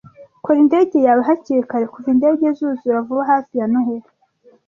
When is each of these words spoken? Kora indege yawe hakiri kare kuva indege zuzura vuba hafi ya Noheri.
Kora 0.43 0.57
indege 0.65 0.97
yawe 1.07 1.21
hakiri 1.27 1.61
kare 1.69 1.85
kuva 1.93 2.07
indege 2.15 2.45
zuzura 2.57 3.05
vuba 3.07 3.23
hafi 3.31 3.53
ya 3.59 3.65
Noheri. 3.71 4.09